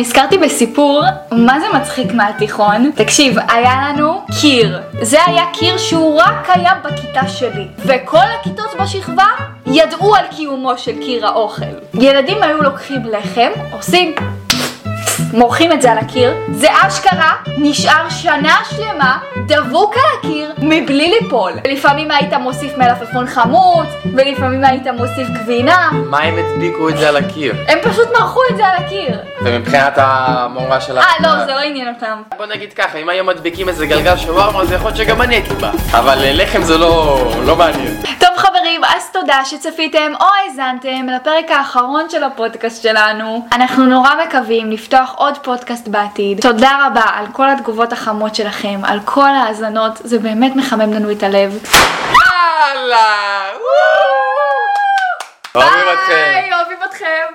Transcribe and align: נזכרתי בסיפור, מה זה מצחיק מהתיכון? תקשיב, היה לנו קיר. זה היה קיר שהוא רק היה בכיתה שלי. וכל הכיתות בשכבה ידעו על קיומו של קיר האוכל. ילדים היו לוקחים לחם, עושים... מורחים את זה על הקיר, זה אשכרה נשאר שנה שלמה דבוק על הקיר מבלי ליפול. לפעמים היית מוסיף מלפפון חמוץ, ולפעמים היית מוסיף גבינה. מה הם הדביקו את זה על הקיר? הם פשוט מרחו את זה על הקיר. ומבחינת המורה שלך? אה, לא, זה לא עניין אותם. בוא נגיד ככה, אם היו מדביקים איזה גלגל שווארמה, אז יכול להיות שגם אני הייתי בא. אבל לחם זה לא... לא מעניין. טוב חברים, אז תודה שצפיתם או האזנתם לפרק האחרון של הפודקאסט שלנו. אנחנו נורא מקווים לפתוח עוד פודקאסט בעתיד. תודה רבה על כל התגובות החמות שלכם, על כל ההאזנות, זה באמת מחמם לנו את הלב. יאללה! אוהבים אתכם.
נזכרתי 0.00 0.38
בסיפור, 0.38 1.02
מה 1.32 1.60
זה 1.60 1.66
מצחיק 1.78 2.12
מהתיכון? 2.12 2.90
תקשיב, 2.94 3.36
היה 3.48 3.88
לנו 3.88 4.22
קיר. 4.40 4.80
זה 5.02 5.18
היה 5.26 5.44
קיר 5.52 5.78
שהוא 5.78 6.20
רק 6.20 6.50
היה 6.54 6.72
בכיתה 6.84 7.28
שלי. 7.28 7.68
וכל 7.78 8.26
הכיתות 8.40 8.70
בשכבה 8.80 9.26
ידעו 9.66 10.16
על 10.16 10.24
קיומו 10.36 10.78
של 10.78 10.98
קיר 10.98 11.26
האוכל. 11.26 11.64
ילדים 11.94 12.42
היו 12.42 12.62
לוקחים 12.62 13.00
לחם, 13.04 13.50
עושים... 13.72 14.14
מורחים 15.32 15.72
את 15.72 15.82
זה 15.82 15.92
על 15.92 15.98
הקיר, 15.98 16.34
זה 16.50 16.68
אשכרה 16.86 17.32
נשאר 17.58 18.08
שנה 18.08 18.56
שלמה 18.70 19.18
דבוק 19.46 19.94
על 19.96 20.18
הקיר 20.18 20.52
מבלי 20.58 21.14
ליפול. 21.20 21.52
לפעמים 21.68 22.10
היית 22.10 22.32
מוסיף 22.32 22.78
מלפפון 22.78 23.26
חמוץ, 23.26 23.86
ולפעמים 24.16 24.64
היית 24.64 24.86
מוסיף 24.86 25.28
גבינה. 25.28 25.90
מה 25.92 26.18
הם 26.18 26.34
הדביקו 26.38 26.88
את 26.88 26.98
זה 26.98 27.08
על 27.08 27.16
הקיר? 27.16 27.54
הם 27.68 27.78
פשוט 27.82 28.08
מרחו 28.12 28.40
את 28.50 28.56
זה 28.56 28.66
על 28.66 28.84
הקיר. 28.84 29.15
ומבחינת 29.46 29.92
המורה 29.96 30.80
שלך? 30.80 31.04
אה, 31.04 31.12
לא, 31.20 31.44
זה 31.46 31.52
לא 31.52 31.60
עניין 31.60 31.94
אותם. 31.94 32.22
בוא 32.36 32.46
נגיד 32.46 32.72
ככה, 32.72 32.98
אם 32.98 33.08
היו 33.08 33.24
מדביקים 33.24 33.68
איזה 33.68 33.86
גלגל 33.86 34.16
שווארמה, 34.16 34.60
אז 34.60 34.72
יכול 34.72 34.86
להיות 34.86 34.96
שגם 34.96 35.22
אני 35.22 35.34
הייתי 35.34 35.54
בא. 35.54 35.70
אבל 35.90 36.18
לחם 36.22 36.62
זה 36.62 36.78
לא... 36.78 37.18
לא 37.46 37.56
מעניין. 37.56 37.94
טוב 38.18 38.28
חברים, 38.36 38.84
אז 38.84 39.10
תודה 39.12 39.44
שצפיתם 39.44 40.12
או 40.20 40.26
האזנתם 40.44 41.06
לפרק 41.16 41.50
האחרון 41.50 42.10
של 42.10 42.24
הפודקאסט 42.24 42.82
שלנו. 42.82 43.48
אנחנו 43.52 43.86
נורא 43.86 44.10
מקווים 44.26 44.70
לפתוח 44.70 45.14
עוד 45.16 45.38
פודקאסט 45.38 45.88
בעתיד. 45.88 46.40
תודה 46.40 46.86
רבה 46.86 47.04
על 47.14 47.26
כל 47.32 47.50
התגובות 47.50 47.92
החמות 47.92 48.34
שלכם, 48.34 48.80
על 48.84 49.00
כל 49.04 49.28
ההאזנות, 49.28 49.92
זה 50.04 50.18
באמת 50.18 50.56
מחמם 50.56 50.92
לנו 50.92 51.10
את 51.10 51.22
הלב. 51.22 51.58
יאללה! 52.74 53.06
אוהבים 56.52 56.78
אתכם. 56.84 57.26